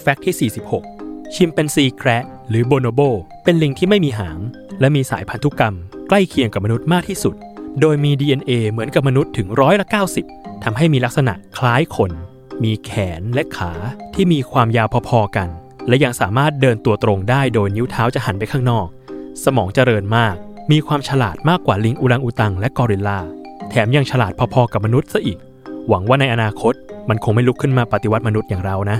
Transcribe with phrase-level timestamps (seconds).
[0.00, 0.50] Fact ที่
[0.86, 3.00] 46 ชิมแปนซีแคระหรือโบโนโบ
[3.44, 4.38] เป็นลิงที่ไม่มีหาง
[4.80, 5.74] และมีสายพันธุกรรม
[6.08, 7.34] ใกล้เคียงกับมนุษย์มากที่สุด
[7.80, 9.86] โดยมี DNA เหมือนกับมนุษย์ถึงร้อยละ
[10.24, 12.10] 90ทำให้มีลักษณะคล้ายคน
[12.64, 12.90] มีแข
[13.20, 13.72] นและขา
[14.14, 15.48] ที่มีความยาวพอๆกัน
[15.88, 18.86] และยังสามารถเดินตัวตรงได้โดยนิ้วเท้าจะหันไปข้างนอก
[19.44, 20.34] สมองเจริญมาก
[20.70, 23.20] มีความฉลาดมากกว่าลิงอุรังอุตังและกอริลลา
[23.70, 25.38] แถมยังฉลาดพอๆกับมนุษย์ซะอีก
[25.88, 26.74] หวังว่าในอนาคต
[27.08, 28.98] มันคงไม่ลุกขึ้นมาปฏิวัติมนุษย์อย่างเรานะ